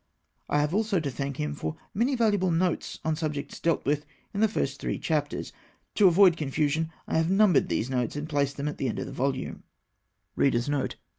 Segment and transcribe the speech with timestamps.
[0.49, 4.39] I have also to thank him for many valuable notes on subjects dealt with in
[4.39, 5.53] the first three chapters.
[5.93, 9.05] To avoid confusion, I have numbered these notes, and placed them at the end of
[9.05, 9.61] the volume.